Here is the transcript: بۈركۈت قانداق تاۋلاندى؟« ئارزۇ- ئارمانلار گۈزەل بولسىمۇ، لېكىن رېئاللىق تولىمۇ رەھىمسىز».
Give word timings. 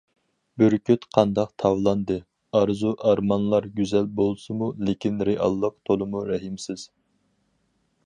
بۈركۈت 0.61 1.03
قانداق 1.17 1.51
تاۋلاندى؟« 1.63 2.17
ئارزۇ- 2.61 2.95
ئارمانلار 3.11 3.69
گۈزەل 3.77 4.11
بولسىمۇ، 4.23 4.73
لېكىن 4.89 5.25
رېئاللىق 5.31 5.81
تولىمۇ 5.91 6.29
رەھىمسىز». 6.35 6.91